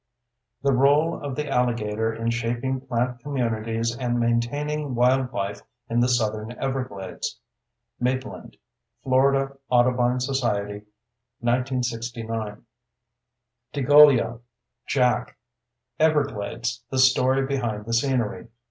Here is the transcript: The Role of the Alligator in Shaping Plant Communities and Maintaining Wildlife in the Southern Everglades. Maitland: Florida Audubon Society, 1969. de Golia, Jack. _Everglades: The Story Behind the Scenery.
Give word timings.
The 0.63 0.73
Role 0.73 1.21
of 1.21 1.35
the 1.35 1.47
Alligator 1.47 2.11
in 2.11 2.31
Shaping 2.31 2.81
Plant 2.87 3.19
Communities 3.19 3.95
and 3.95 4.19
Maintaining 4.19 4.95
Wildlife 4.95 5.61
in 5.91 5.99
the 5.99 6.09
Southern 6.09 6.53
Everglades. 6.53 7.39
Maitland: 7.99 8.57
Florida 9.03 9.57
Audubon 9.69 10.19
Society, 10.19 10.87
1969. 11.41 12.63
de 13.73 13.83
Golia, 13.83 14.39
Jack. 14.87 15.37
_Everglades: 15.99 16.81
The 16.89 16.97
Story 16.97 17.45
Behind 17.45 17.85
the 17.85 17.93
Scenery. 17.93 18.47